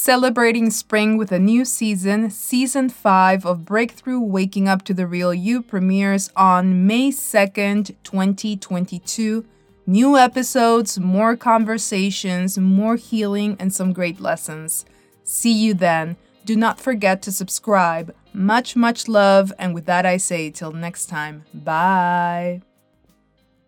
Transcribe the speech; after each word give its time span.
Celebrating 0.00 0.70
spring 0.70 1.16
with 1.16 1.32
a 1.32 1.40
new 1.40 1.64
season, 1.64 2.30
season 2.30 2.88
5 2.88 3.44
of 3.44 3.64
Breakthrough 3.64 4.20
Waking 4.20 4.68
Up 4.68 4.84
to 4.84 4.94
the 4.94 5.08
Real 5.08 5.34
You 5.34 5.60
premieres 5.60 6.30
on 6.36 6.86
May 6.86 7.10
2nd, 7.10 7.96
2022. 8.04 9.44
New 9.88 10.16
episodes, 10.16 11.00
more 11.00 11.34
conversations, 11.34 12.56
more 12.56 12.94
healing, 12.94 13.56
and 13.58 13.74
some 13.74 13.92
great 13.92 14.20
lessons. 14.20 14.84
See 15.24 15.52
you 15.52 15.74
then. 15.74 16.16
Do 16.44 16.54
not 16.54 16.78
forget 16.78 17.20
to 17.22 17.32
subscribe. 17.32 18.14
Much, 18.32 18.76
much 18.76 19.08
love. 19.08 19.52
And 19.58 19.74
with 19.74 19.86
that, 19.86 20.06
I 20.06 20.18
say, 20.18 20.52
till 20.52 20.70
next 20.70 21.06
time, 21.06 21.42
bye. 21.52 22.62